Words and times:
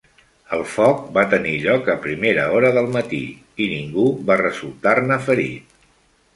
El 0.55 0.61
foc 0.75 1.03
va 1.17 1.25
tenir 1.33 1.51
lloc 1.65 1.91
a 1.95 1.97
primera 2.07 2.47
hora 2.57 2.73
del 2.79 2.89
matí 2.97 3.21
i 3.67 3.71
ningú 3.77 4.09
va 4.31 4.41
resultar-ne 4.45 5.23
ferit. 5.31 5.81